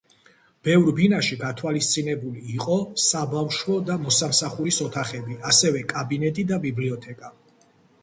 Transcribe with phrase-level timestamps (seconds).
[0.67, 7.37] ბევრ ბინაში გათვალისწინებული იყო საბავშვო და მოსამსახურის ოთახები, ასევე კაბინეტი და ბიბლიოთეკა.